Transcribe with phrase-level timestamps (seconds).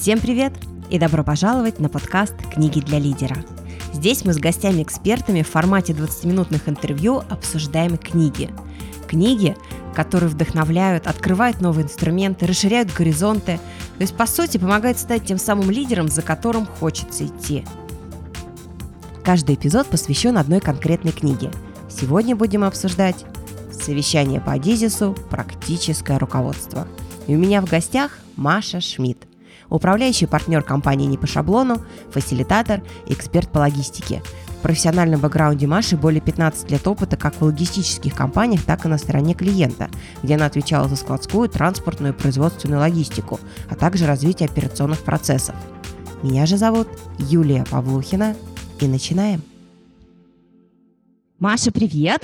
[0.00, 0.52] Всем привет
[0.90, 3.36] и добро пожаловать на подкаст «Книги для лидера».
[3.92, 8.48] Здесь мы с гостями-экспертами в формате 20-минутных интервью обсуждаем книги.
[9.08, 9.56] Книги,
[9.96, 13.58] которые вдохновляют, открывают новые инструменты, расширяют горизонты,
[13.96, 17.64] то есть, по сути, помогают стать тем самым лидером, за которым хочется идти.
[19.24, 21.50] Каждый эпизод посвящен одной конкретной книге.
[21.90, 23.24] Сегодня будем обсуждать
[23.72, 25.16] «Совещание по Адизису.
[25.28, 26.86] Практическое руководство».
[27.26, 29.27] И у меня в гостях Маша Шмидт,
[29.76, 34.22] управляющий партнер компании «Не по шаблону», фасилитатор и эксперт по логистике.
[34.48, 38.98] В профессиональном бэкграунде Маши более 15 лет опыта как в логистических компаниях, так и на
[38.98, 39.88] стороне клиента,
[40.22, 43.38] где она отвечала за складскую, транспортную и производственную логистику,
[43.70, 45.54] а также развитие операционных процессов.
[46.22, 46.88] Меня же зовут
[47.18, 48.34] Юлия Павлухина,
[48.80, 49.42] и начинаем.
[51.38, 52.22] Маша, привет!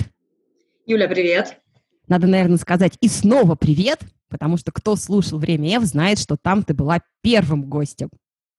[0.85, 1.59] Юля, привет!
[2.07, 4.01] Надо, наверное, сказать и снова привет,
[4.35, 8.09] потому что кто слушал «Время F», знает, что там ты была первым гостем.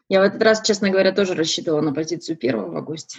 [0.08, 3.18] Я в этот раз, честно говоря, тоже рассчитывала на позицию первого гостя,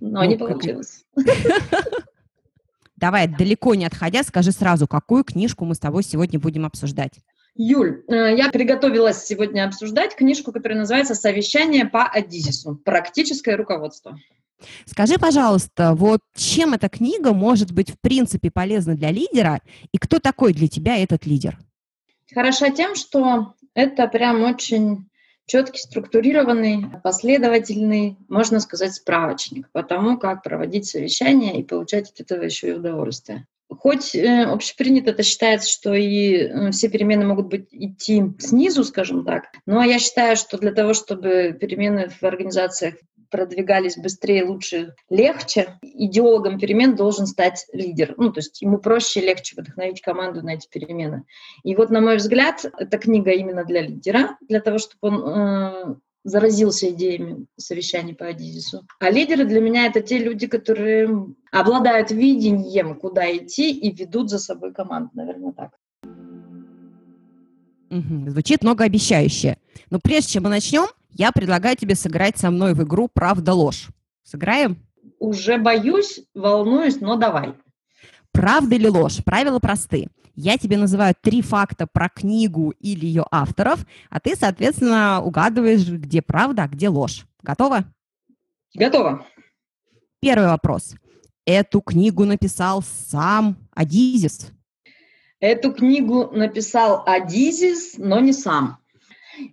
[0.00, 1.04] но ну, не получилось.
[2.96, 7.18] Давай, далеко не отходя, скажи сразу, какую книжку мы с тобой сегодня будем обсуждать.
[7.54, 12.76] Юль, э, я приготовилась сегодня обсуждать книжку, которая называется «Совещание по Адизису.
[12.76, 14.18] Практическое руководство».
[14.86, 19.60] Скажи, пожалуйста, вот чем эта книга может быть в принципе полезна для лидера,
[19.92, 21.58] и кто такой для тебя этот лидер?
[22.34, 25.08] Хороша тем, что это прям очень
[25.46, 32.42] четкий, структурированный, последовательный, можно сказать, справочник по тому, как проводить совещания и получать от этого
[32.42, 33.46] еще и удовольствие.
[33.70, 39.24] Хоть э, общепринято это считается, что и э, все перемены могут быть идти снизу, скажем
[39.24, 42.94] так, но я считаю, что для того, чтобы перемены в организациях
[43.30, 48.14] продвигались быстрее, лучше, легче, идеологом перемен должен стать лидер.
[48.16, 51.24] Ну, то есть ему проще, легче вдохновить команду на эти перемены.
[51.64, 55.94] И вот, на мой взгляд, эта книга именно для лидера, для того, чтобы он э,
[56.24, 58.86] заразился идеями совещаний по Адизису.
[59.00, 64.38] А лидеры для меня это те люди, которые обладают видением, куда идти и ведут за
[64.38, 65.70] собой команду, наверное, так.
[67.90, 68.30] Угу.
[68.30, 69.56] Звучит многообещающе.
[69.90, 70.86] Но прежде чем мы начнем,
[71.18, 73.88] я предлагаю тебе сыграть со мной в игру «Правда-ложь».
[74.22, 74.78] Сыграем?
[75.18, 77.54] Уже боюсь, волнуюсь, но давай.
[78.30, 79.24] Правда или ложь?
[79.24, 80.06] Правила просты.
[80.36, 86.22] Я тебе называю три факта про книгу или ее авторов, а ты, соответственно, угадываешь, где
[86.22, 87.26] правда, а где ложь.
[87.42, 87.92] Готова?
[88.74, 89.26] Готова.
[90.20, 90.94] Первый вопрос.
[91.44, 94.52] Эту книгу написал сам Адизис.
[95.40, 98.78] Эту книгу написал Адизис, но не сам.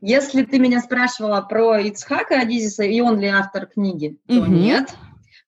[0.02, 4.48] Если ты меня спрашивала про Ицхака Адизиса, и он ли автор книги, то угу.
[4.48, 4.94] нет.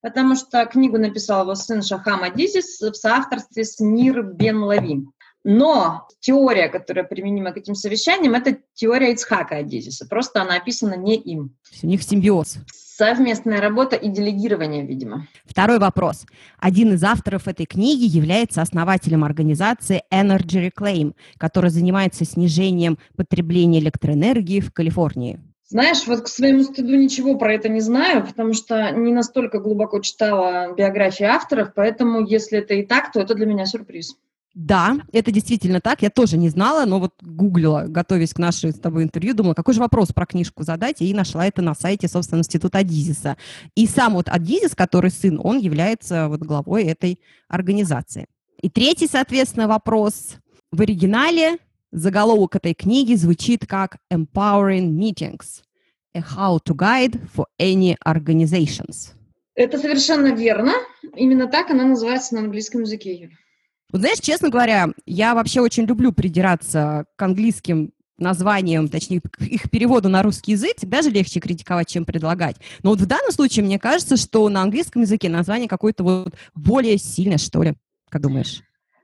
[0.02, 5.12] Потому что книгу написал его сын Шахам Адизис в соавторстве с Нир Бен Лавим.
[5.44, 10.06] Но теория, которая применима к этим совещаниям, это теория Ицхака Адизиса.
[10.08, 11.56] Просто она описана не им.
[11.82, 12.58] У них симбиоз.
[12.98, 15.28] Совместная работа и делегирование, видимо.
[15.46, 16.26] Второй вопрос.
[16.58, 24.62] Один из авторов этой книги является основателем организации Energy Reclaim, которая занимается снижением потребления электроэнергии
[24.62, 25.40] в Калифорнии.
[25.68, 30.00] Знаешь, вот к своему стыду ничего про это не знаю, потому что не настолько глубоко
[30.00, 34.18] читала биографии авторов, поэтому если это и так, то это для меня сюрприз.
[34.60, 36.02] Да, это действительно так.
[36.02, 39.76] Я тоже не знала, но вот гуглила, готовясь к нашей с тобой интервью, думала, какой
[39.76, 43.38] же вопрос про книжку задать, и нашла это на сайте, собственно, Института Адизиса.
[43.76, 48.26] И сам вот Адизис, который сын, он является вот главой этой организации.
[48.60, 50.38] И третий, соответственно, вопрос.
[50.72, 51.60] В оригинале
[51.92, 55.62] заголовок этой книги звучит как «Empowering Meetings–
[56.16, 59.12] A How to Guide for Any Organizations».
[59.54, 60.72] Это совершенно верно.
[61.16, 63.30] Именно так она называется на английском языке.
[63.92, 70.10] Вот знаешь, честно говоря, я вообще очень люблю придираться к английским названиям, точнее, их переводу
[70.10, 72.58] на русский язык, всегда же легче критиковать, чем предлагать.
[72.84, 76.98] Но вот в данном случае мне кажется, что на английском языке название какое-то вот более
[76.98, 77.76] сильное, что ли.
[78.10, 78.62] Как думаешь?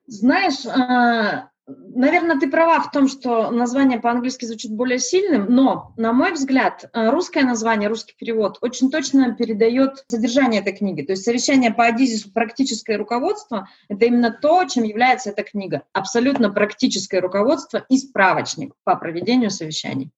[0.08, 6.12] Знаешь, а, Наверное, ты права в том, что название по-английски звучит более сильным, но, на
[6.12, 11.04] мой взгляд, э, русское название, русский перевод очень точно передает содержание этой книги.
[11.04, 15.84] То есть совещание по Адизису «Практическое руководство»— это именно то, чем является эта книга.
[15.94, 20.12] Абсолютно практическое руководство и справочник по проведению совещаний.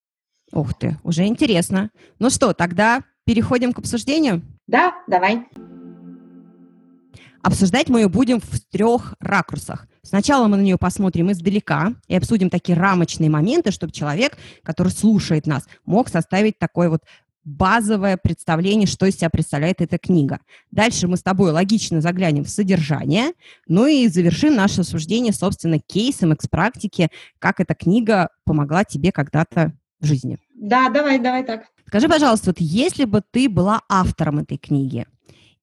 [0.52, 1.92] Ух ты, уже интересно.
[2.18, 4.42] Ну что, тогда переходим к обсуждению?
[4.66, 5.46] Да, давай.
[7.44, 9.88] Обсуждать мы ее будем в трех ракурсах.
[10.06, 15.48] Сначала мы на нее посмотрим издалека и обсудим такие рамочные моменты, чтобы человек, который слушает
[15.48, 17.02] нас, мог составить такое вот
[17.44, 20.40] базовое представление, что из себя представляет эта книга.
[20.72, 23.34] Дальше мы с тобой логично заглянем в содержание,
[23.68, 27.10] ну и завершим наше обсуждение, собственно, кейсом, экс-практики,
[27.40, 30.38] как эта книга помогла тебе когда-то в жизни.
[30.56, 31.66] Да, давай, давай так.
[31.88, 35.06] Скажи, пожалуйста, вот если бы ты была автором этой книги,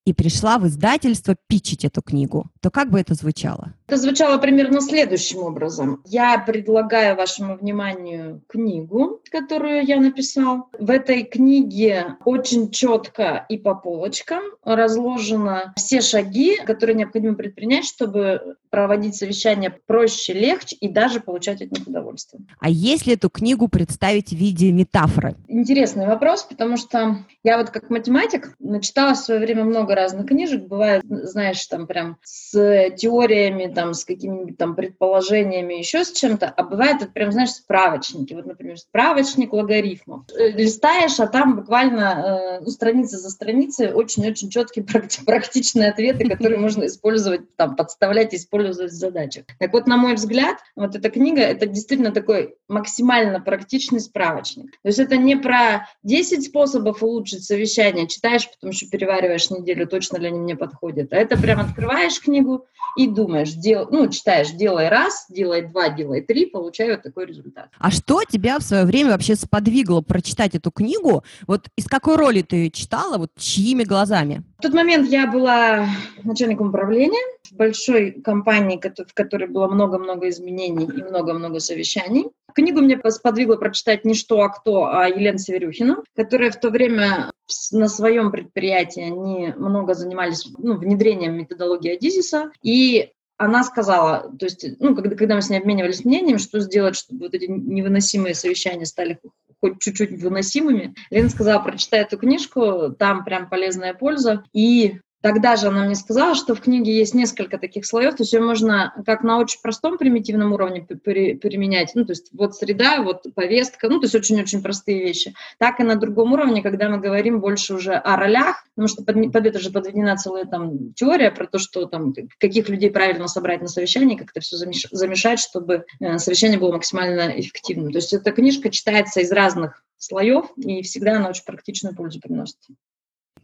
[0.05, 3.75] и пришла в издательство пичить эту книгу, то как бы это звучало?
[3.93, 6.01] Это звучало примерно следующим образом.
[6.07, 10.71] Я предлагаю вашему вниманию книгу, которую я написал.
[10.79, 18.57] В этой книге очень четко и по полочкам разложено все шаги, которые необходимо предпринять, чтобы
[18.71, 22.43] проводить совещания проще, легче и даже получать от них удовольствие.
[22.61, 25.35] А если эту книгу представить в виде метафоры?
[25.49, 30.63] Интересный вопрос, потому что я вот как математик начитала в свое время много разных книжек.
[30.63, 36.63] Бывает, знаешь, там прям с теориями, там, с какими-нибудь там предположениями, еще с чем-то, а
[36.63, 38.35] бывает это прям, знаешь, справочники.
[38.35, 40.25] Вот, например, справочник логарифмов.
[40.37, 44.85] Э, листаешь, а там буквально э, ну, страница за страницей очень-очень четкие
[45.27, 49.45] практичные ответы, которые можно использовать, там, подставлять, использовать в задачах.
[49.59, 54.71] Так вот, на мой взгляд, вот эта книга— это действительно такой максимально практичный справочник.
[54.83, 60.19] То есть это не про 10 способов улучшить совещание, читаешь, потом еще перевариваешь неделю, точно
[60.19, 61.13] ли они мне подходят.
[61.13, 66.21] А это прям открываешь книгу и думаешь, дел, ну, читаешь, делай раз, делай два, делай
[66.21, 67.69] три, получаю вот такой результат.
[67.79, 71.25] А что тебя в свое время вообще сподвигло прочитать эту книгу?
[71.47, 74.43] Вот из какой роли ты ее читала, вот чьими глазами?
[74.59, 75.87] В тот момент я была
[76.23, 82.27] начальником управления в большой компании, в которой было много-много изменений и много-много совещаний.
[82.55, 87.33] Книгу мне сподвигло прочитать не что, а кто, а Елена Северюхина, которая в то время
[87.73, 93.11] на своем предприятии, они много занимались ну, внедрением методологии Адизиса, и
[93.45, 97.27] она сказала, то есть, ну, когда, когда мы с ней обменивались мнением, что сделать, чтобы
[97.27, 99.19] вот эти невыносимые совещания стали
[99.61, 100.95] хоть чуть-чуть выносимыми.
[101.11, 104.45] Лена сказала, прочитай эту книжку, там прям полезная польза.
[104.53, 108.33] И Тогда же она мне сказала, что в книге есть несколько таких слоев, то есть
[108.33, 113.23] ее можно как на очень простом примитивном уровне применять, ну, то есть вот среда, вот
[113.35, 117.41] повестка, ну, то есть очень-очень простые вещи, так и на другом уровне, когда мы говорим
[117.41, 121.47] больше уже о ролях, потому что под, под это же подведена целая там теория про
[121.47, 126.19] то, что там, каких людей правильно собрать на совещании, как это все замешать, чтобы э,
[126.19, 127.93] совещание было максимально эффективным.
[127.93, 132.57] То есть эта книжка читается из разных слоев, и всегда она очень практичную пользу приносит.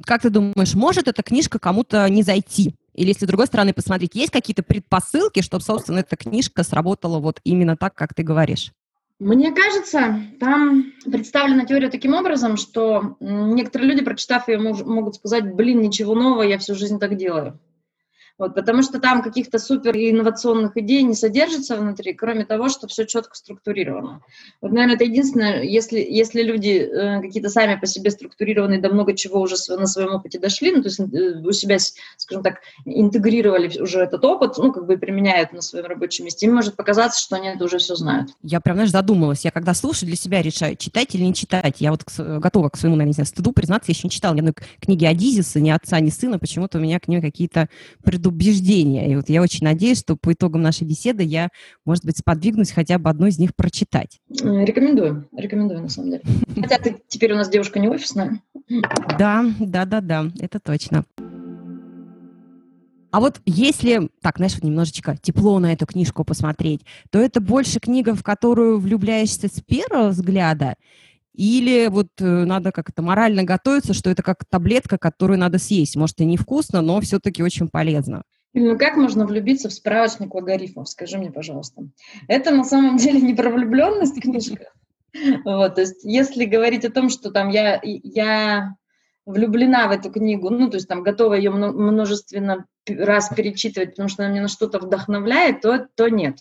[0.04, 2.74] Как ты думаешь, может эта книжка кому-то не зайти?
[2.94, 7.40] Или, если с другой стороны посмотреть, есть какие-то предпосылки, чтобы, собственно, эта книжка сработала вот
[7.44, 8.72] именно так, как ты говоришь?
[9.20, 15.80] Мне кажется, там представлена теория таким образом, что некоторые люди, прочитав ее, могут сказать, блин,
[15.80, 17.58] ничего нового, я всю жизнь так делаю.
[18.38, 23.04] Вот, потому что там каких-то супер инновационных идей не содержится внутри, кроме того, что все
[23.04, 24.22] четко структурировано.
[24.60, 29.14] Вот, наверное, это единственное, если, если люди э, какие-то сами по себе структурированные, до много
[29.14, 31.78] чего уже на своем опыте дошли, ну, то есть э, у себя,
[32.16, 36.54] скажем так, интегрировали уже этот опыт, ну, как бы применяют на своем рабочем месте, им
[36.54, 38.30] может показаться, что они это уже все знают.
[38.42, 39.44] Я прям, знаешь, задумалась.
[39.44, 41.80] Я когда слушаю, для себя решаю, читать или не читать.
[41.80, 44.40] Я вот готова к своему, наверное, не знаю, стыду признаться, я еще не читала ни
[44.40, 46.38] одной книги Адизиса, ни отца, ни сына.
[46.38, 47.68] Почему-то у меня к ним какие-то
[48.04, 49.10] преду предубеждения.
[49.10, 51.48] И вот я очень надеюсь, что по итогам нашей беседы я,
[51.84, 54.20] может быть, сподвигнусь хотя бы одну из них прочитать.
[54.30, 56.22] Рекомендую, рекомендую, на самом деле.
[56.60, 58.40] Хотя ты теперь у нас девушка не офисная.
[59.18, 61.04] Да, да, да, да, это точно.
[63.10, 67.80] А вот если, так, знаешь, вот немножечко тепло на эту книжку посмотреть, то это больше
[67.80, 70.74] книга, в которую влюбляешься с первого взгляда,
[71.38, 75.94] или вот э, надо как-то морально готовиться, что это как таблетка, которую надо съесть.
[75.94, 78.24] Может, и невкусно, но все-таки очень полезно.
[78.54, 80.88] Ну как можно влюбиться в справочник логарифмов?
[80.88, 81.82] Скажи мне, пожалуйста.
[82.26, 84.72] Это на самом деле не про влюбленность книжка.
[85.44, 88.74] Вот, то есть, если говорить о том, что там я, я
[89.24, 94.24] влюблена в эту книгу, ну, то есть там готова ее множественно раз перечитывать, потому что
[94.24, 96.38] она меня на что-то вдохновляет, то, то нет.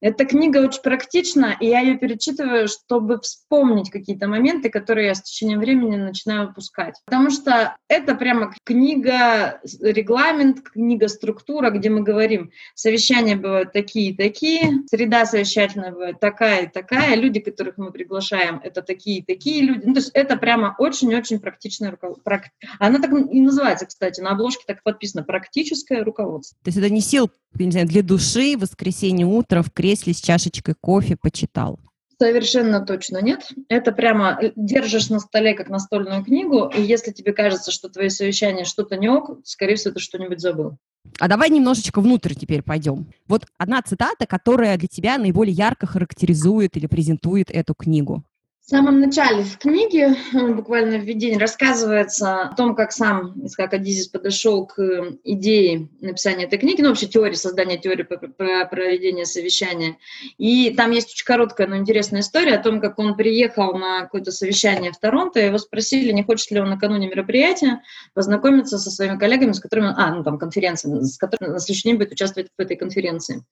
[0.00, 5.22] Эта книга очень практична, и я ее перечитываю, чтобы вспомнить какие-то моменты, которые я с
[5.22, 6.94] течением времени начинаю упускать.
[7.04, 14.16] Потому что это прямо книга, регламент, книга структура, где мы говорим, совещания бывают такие и
[14.16, 19.62] такие, среда совещательная бывает такая и такая, люди, которых мы приглашаем, это такие и такие
[19.62, 19.82] люди.
[19.84, 22.40] Ну, то есть это прямо очень-очень практичное руководство.
[22.78, 26.56] Она так и называется, кстати, на обложке так подписано «Практическое руководство».
[26.64, 30.74] То есть это не сил не знаю, для души воскресенье утром в кресле с чашечкой
[30.80, 31.78] кофе почитал?
[32.20, 33.48] Совершенно точно нет.
[33.68, 38.10] Это прямо э, держишь на столе как настольную книгу, и если тебе кажется, что твои
[38.10, 40.76] совещания что-то не ок, скорее всего, ты что-нибудь забыл.
[41.18, 43.06] А давай немножечко внутрь теперь пойдем.
[43.26, 48.22] Вот одна цитата, которая для тебя наиболее ярко характеризует или презентует эту книгу.
[48.70, 53.74] В самом начале в книге, э, буквально в введении, рассказывается о том, как сам Искак
[53.74, 54.78] Адизис подошел к
[55.24, 59.98] идее написания этой книги, ну, вообще теории, создания теории про проведение совещания.
[60.38, 64.30] И там есть очень короткая, но интересная история о том, как он приехал на какое-то
[64.30, 67.82] совещание в Торонто, и его спросили, не хочет ли он накануне мероприятия
[68.14, 71.96] познакомиться со своими коллегами, с которыми, а, ну, там, конференция, с которыми на следующий день
[71.96, 73.42] будет участвовать в этой конференции.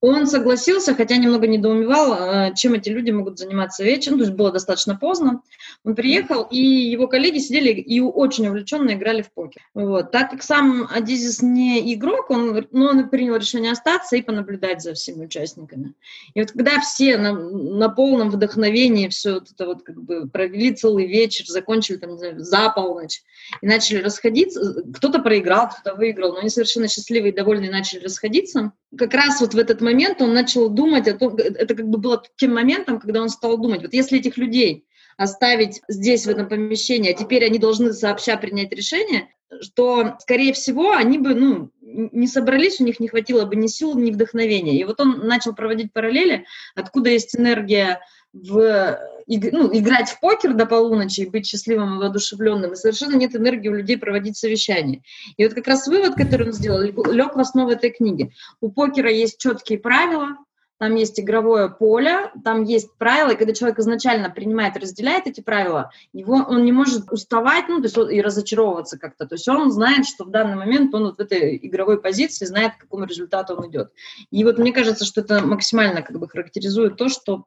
[0.00, 4.59] Он согласился, хотя немного недоумевал, э, чем эти люди могут заниматься вечером, то есть было
[4.60, 5.42] достаточно поздно.
[5.84, 9.62] Он приехал, и его коллеги сидели и очень увлеченно играли в покер.
[9.74, 10.10] Вот.
[10.10, 14.94] Так как сам Адизис не игрок, он, но он принял решение остаться и понаблюдать за
[14.94, 15.94] всеми участниками.
[16.34, 20.74] И вот когда все на, на полном вдохновении все вот это вот как бы провели
[20.74, 23.22] целый вечер, закончили там, не знаю, за полночь
[23.60, 28.72] и начали расходиться, кто-то проиграл, кто-то выиграл, но они совершенно счастливые и довольные начали расходиться.
[28.96, 32.22] Как раз вот в этот момент он начал думать о том, это как бы было
[32.36, 37.12] тем моментом, когда он стал думать, вот если этих людей оставить здесь, в этом помещении,
[37.12, 39.28] а теперь они должны сообща принять решение,
[39.60, 43.98] что, скорее всего, они бы ну, не собрались, у них не хватило бы ни сил,
[43.98, 44.78] ни вдохновения.
[44.78, 48.00] И вот он начал проводить параллели, откуда есть энергия
[48.32, 53.34] в, ну, играть в покер до полуночи и быть счастливым и воодушевленным, и совершенно нет
[53.34, 55.02] энергии у людей проводить совещания.
[55.36, 58.32] И вот как раз вывод, который он сделал, лег в основу этой книги.
[58.60, 60.36] У покера есть четкие правила,
[60.80, 65.90] там есть игровое поле, там есть правила, и когда человек изначально принимает разделяет эти правила,
[66.14, 69.26] его, он не может уставать, ну, то есть и разочаровываться как-то.
[69.26, 72.76] То есть он знает, что в данный момент он вот в этой игровой позиции знает,
[72.76, 73.92] к какому результату он идет.
[74.30, 77.44] И вот мне кажется, что это максимально как бы характеризует то, что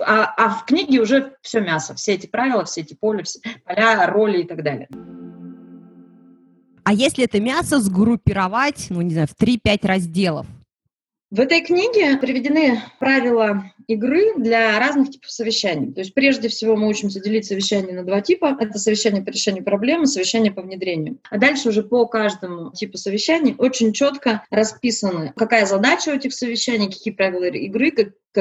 [0.00, 4.08] а, а в книге уже все мясо, все эти правила, все эти поля, все, поля,
[4.08, 4.88] роли и так далее.
[6.82, 10.46] А если это мясо сгруппировать, ну, не знаю, в 3-5 разделов,
[11.30, 15.92] в этой книге приведены правила игры для разных типов совещаний.
[15.92, 18.56] То есть прежде всего мы учимся делить совещания на два типа.
[18.58, 21.18] Это совещание по решению проблемы, совещание по внедрению.
[21.30, 26.86] А дальше уже по каждому типу совещаний очень четко расписаны, какая задача у этих совещаний,
[26.86, 27.90] какие правила игры,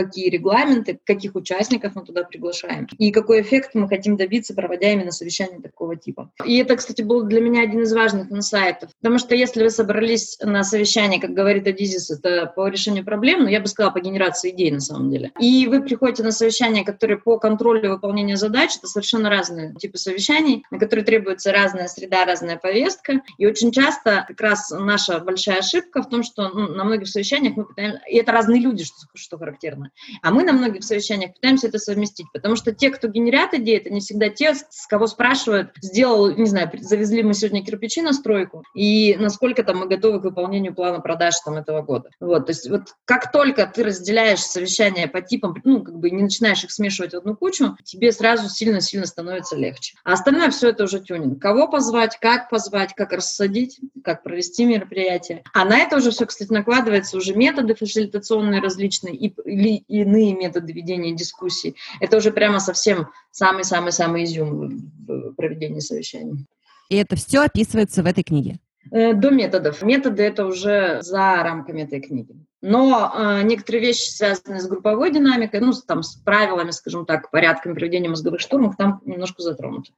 [0.03, 5.11] какие регламенты, каких участников мы туда приглашаем и какой эффект мы хотим добиться, проводя именно
[5.11, 6.31] совещание такого типа.
[6.45, 10.37] И это, кстати, был для меня один из важных инсайтов, потому что если вы собрались
[10.41, 13.99] на совещание, как говорит Адизис, это по решению проблем, но ну, я бы сказала, по
[13.99, 18.77] генерации идей на самом деле, и вы приходите на совещание, которое по контролю выполнения задач,
[18.77, 24.25] это совершенно разные типы совещаний, на которые требуется разная среда, разная повестка, и очень часто
[24.27, 28.17] как раз наша большая ошибка в том, что ну, на многих совещаниях мы пытаемся, и
[28.17, 29.86] это разные люди, что, что характерно,
[30.21, 33.89] А мы на многих совещаниях пытаемся это совместить, потому что те, кто генерят идеи, это
[33.89, 38.63] не всегда те, с кого спрашивают, сделал, не знаю, завезли мы сегодня кирпичи на стройку,
[38.73, 42.09] и насколько там мы готовы к выполнению плана продаж там этого года.
[42.19, 46.23] Вот, то есть вот как только ты разделяешь совещания по типам, ну, как бы не
[46.23, 49.95] начинаешь их смешивать в одну кучу, тебе сразу сильно-сильно становится легче.
[50.03, 51.41] А остальное все это уже тюнинг.
[51.41, 55.43] Кого позвать, как позвать, как рассадить, как провести мероприятие.
[55.53, 59.33] А на это уже все, кстати, накладывается уже методы фасилитационные различные и,
[59.75, 61.75] и иные методы ведения дискуссий.
[61.99, 66.45] Это уже прямо совсем самый-самый-самый изюм в проведении совещаний.
[66.89, 68.59] И это все описывается в этой книге?
[68.91, 69.81] Э, до методов.
[69.81, 72.35] Методы это уже за рамками этой книги.
[72.61, 77.75] Но э, некоторые вещи, связанные с групповой динамикой, ну, там, с правилами, скажем так, порядком
[77.75, 79.91] проведения мозговых штурмов, там немножко затронуты.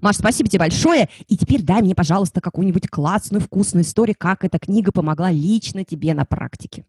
[0.00, 1.08] Маш, спасибо тебе большое.
[1.26, 6.14] И теперь дай мне, пожалуйста, какую-нибудь классную, вкусную историю, как эта книга помогла лично тебе
[6.14, 6.84] на практике.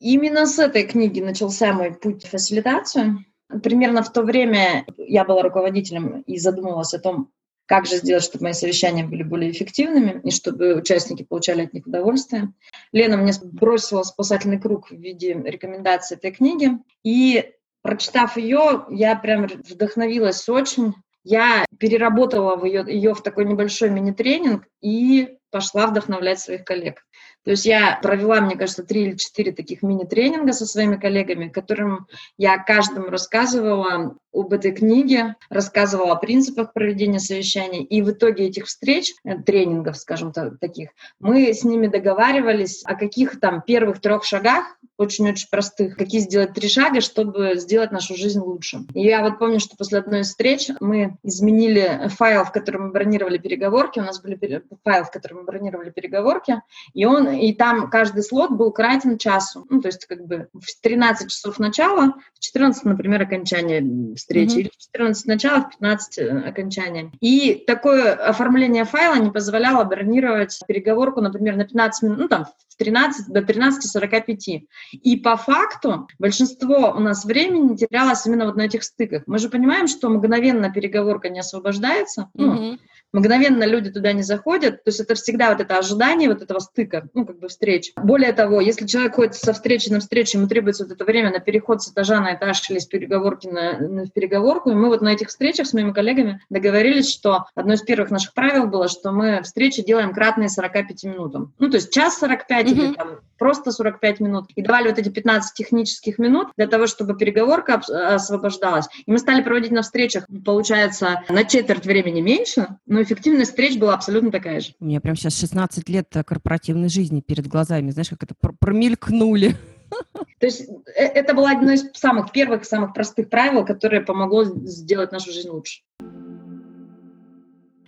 [0.00, 3.24] Именно с этой книги начался мой путь в фасилитацию.
[3.62, 7.30] Примерно в то время я была руководителем и задумывалась о том,
[7.66, 11.86] как же сделать, чтобы мои совещания были более эффективными и чтобы участники получали от них
[11.86, 12.52] удовольствие.
[12.92, 16.70] Лена мне бросила спасательный круг в виде рекомендации этой книги.
[17.04, 17.52] И
[17.82, 20.94] прочитав ее, я прям вдохновилась очень.
[21.24, 27.04] Я переработала ее, ее в такой небольшой мини-тренинг и пошла вдохновлять своих коллег.
[27.44, 32.06] То есть я провела, мне кажется, три или четыре таких мини-тренинга со своими коллегами, которым
[32.36, 37.82] я каждому рассказывала об этой книге, рассказывала о принципах проведения совещаний.
[37.82, 42.94] И в итоге этих встреч, э, тренингов, скажем так, таких, мы с ними договаривались о
[42.94, 48.38] каких там первых трех шагах, очень-очень простых, какие сделать три шага, чтобы сделать нашу жизнь
[48.38, 48.80] лучше.
[48.92, 52.92] И я вот помню, что после одной из встреч мы изменили файл, в котором мы
[52.92, 56.62] бронировали переговорки, у нас были файл, в котором мы бронировали переговорки,
[56.94, 59.66] и он, и там каждый слот был кратен часу.
[59.68, 64.60] Ну, то есть как бы в 13 часов начала, в 14, например, окончание встречи, mm-hmm.
[64.60, 67.10] или в 14 начала, в 15 э, окончание.
[67.20, 72.76] И такое оформление файла не позволяло бронировать переговорку, например, на 15 минут, ну, там, в
[72.76, 74.66] 13 до 13.45.
[74.92, 79.22] И по факту большинство у нас времени терялось именно вот на этих стыках.
[79.26, 82.44] Мы же понимаем, что мгновенно переговорка не освобождается, mm-hmm.
[82.44, 82.78] ну,
[83.12, 87.08] мгновенно люди туда не заходят, то есть это всегда вот это ожидание вот этого стыка,
[87.14, 87.92] ну, как бы встреч.
[87.96, 91.40] Более того, если человек ходит со встречи на встречу, ему требуется вот это время на
[91.40, 95.08] переход с этажа на этаж или с переговорки на, на переговорку, и мы вот на
[95.08, 99.42] этих встречах с моими коллегами договорились, что одно из первых наших правил было, что мы
[99.42, 101.52] встречи делаем кратные 45 минутам.
[101.58, 102.72] Ну, то есть час 45 mm-hmm.
[102.72, 104.50] или там просто 45 минут.
[104.54, 108.86] И давали вот эти 15 технических минут для того, чтобы переговорка освобождалась.
[109.06, 113.94] И мы стали проводить на встречах, получается, на четверть времени меньше, но эффективность встреч была
[113.94, 114.74] абсолютно такая же.
[114.80, 119.56] У меня прям сейчас 16 лет корпоративной жизни перед глазами, знаешь, как это промелькнули.
[120.38, 120.62] То есть
[120.96, 125.48] э, это было одно из самых первых, самых простых правил, которое помогло сделать нашу жизнь
[125.48, 125.82] лучше.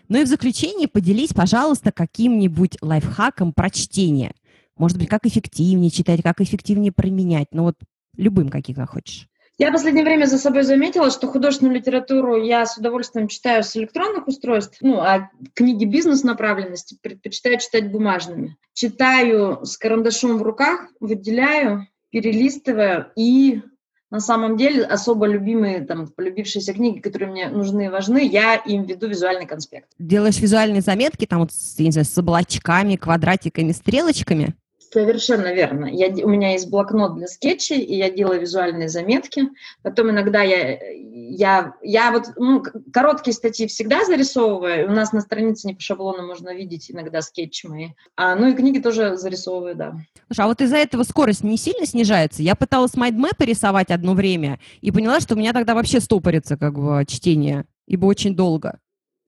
[0.08, 4.34] Ну и в заключение поделись, пожалуйста, каким-нибудь лайфхаком про чтение.
[4.76, 7.48] Может быть, как эффективнее читать, как эффективнее применять.
[7.52, 7.76] Ну вот
[8.16, 9.28] любым, каких захочешь.
[9.58, 13.76] Я в последнее время за собой заметила, что художественную литературу я с удовольствием читаю с
[13.76, 18.56] электронных устройств, ну, а книги бизнес-направленности предпочитаю читать бумажными.
[18.72, 23.62] Читаю с карандашом в руках, выделяю, перелистываю и
[24.10, 28.84] на самом деле особо любимые, там, полюбившиеся книги, которые мне нужны и важны, я им
[28.84, 29.88] веду визуальный конспект.
[29.98, 34.54] Делаешь визуальные заметки, там вот, я не знаю, с облачками, квадратиками, стрелочками?
[34.92, 35.86] Совершенно верно.
[35.86, 39.48] Я, у меня есть блокнот для скетчей, и я делаю визуальные заметки.
[39.82, 44.88] Потом иногда я, я, я вот ну, короткие статьи всегда зарисовываю.
[44.88, 47.88] У нас на странице не по шаблону можно видеть иногда скетчи мои.
[48.16, 49.94] А, ну и книги тоже зарисовываю, да.
[50.26, 52.42] Слушай, а вот из-за этого скорость не сильно снижается?
[52.42, 56.74] Я пыталась майдмэпы рисовать одно время и поняла, что у меня тогда вообще стопорится как
[56.74, 58.78] бы чтение, ибо очень долго.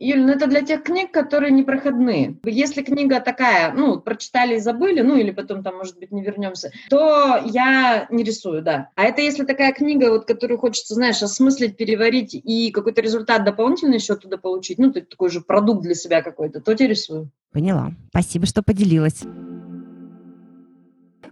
[0.00, 2.36] Юль, ну это для тех книг, которые непроходные.
[2.44, 6.72] Если книга такая, ну, прочитали и забыли, ну, или потом там, может быть, не вернемся,
[6.90, 8.90] то я не рисую, да.
[8.96, 13.98] А это если такая книга, вот, которую хочется, знаешь, осмыслить, переварить и какой-то результат дополнительный
[13.98, 17.30] еще туда получить, ну, такой же продукт для себя какой-то, то я рисую.
[17.52, 17.92] Поняла.
[18.10, 19.22] Спасибо, что поделилась.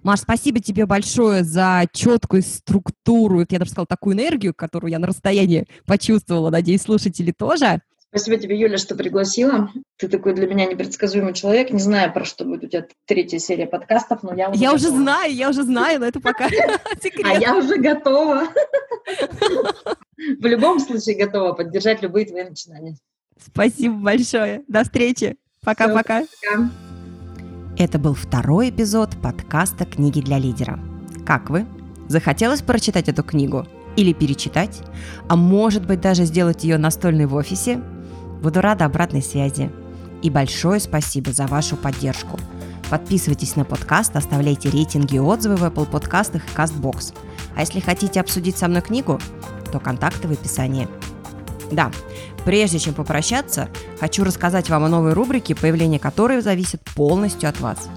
[0.05, 5.07] Маш, спасибо тебе большое за четкую структуру, я даже сказала, такую энергию, которую я на
[5.07, 6.51] расстоянии почувствовала.
[6.51, 7.83] Надеюсь, слушатели тоже.
[8.15, 9.71] Спасибо тебе, Юля, что пригласила.
[9.97, 11.71] Ты такой для меня непредсказуемый человек.
[11.71, 14.91] Не знаю, про что будет у тебя третья серия подкастов, но я уже Я готова.
[14.91, 16.47] уже знаю, я уже знаю, но это пока
[17.03, 17.25] секрет.
[17.25, 18.49] А я уже готова.
[20.41, 22.97] В любом случае готова поддержать любые твои начинания.
[23.43, 24.63] Спасибо большое.
[24.69, 25.37] До встречи.
[25.65, 26.25] Пока-пока.
[27.79, 30.79] Это был второй эпизод подкаста «Книги для лидера».
[31.25, 31.65] Как вы?
[32.09, 33.67] Захотелось прочитать эту книгу?
[33.97, 34.83] Или перечитать?
[35.29, 37.81] А может быть даже сделать ее настольной в офисе?
[38.43, 39.71] Буду рада обратной связи.
[40.21, 42.39] И большое спасибо за вашу поддержку.
[42.91, 47.15] Подписывайтесь на подкаст, оставляйте рейтинги и отзывы в Apple подкастах и CastBox.
[47.55, 49.21] А если хотите обсудить со мной книгу,
[49.71, 50.89] то контакты в описании.
[51.71, 51.91] Да,
[52.45, 53.69] прежде чем попрощаться,
[54.01, 57.89] хочу рассказать вам о новой рубрике, появление которой зависит полностью от вас.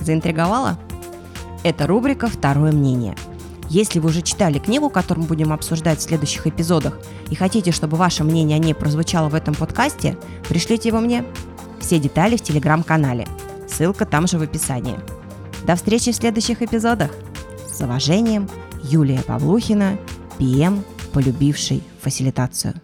[0.00, 0.78] Заинтриговала?
[1.64, 3.16] Это рубрика «Второе мнение».
[3.68, 6.98] Если вы уже читали книгу, которую мы будем обсуждать в следующих эпизодах,
[7.30, 10.16] и хотите, чтобы ваше мнение о ней прозвучало в этом подкасте,
[10.48, 11.24] пришлите его мне.
[11.80, 13.26] Все детали в телеграм-канале.
[13.68, 14.98] Ссылка там же в описании.
[15.64, 17.10] До встречи в следующих эпизодах.
[17.68, 18.48] С уважением,
[18.82, 19.96] Юлия Павлухина,
[20.38, 22.74] ПМ, полюбивший фасилитацию.